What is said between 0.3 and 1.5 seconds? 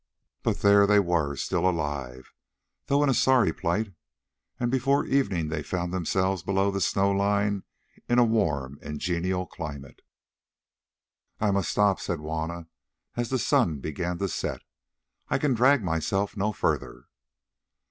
But there they were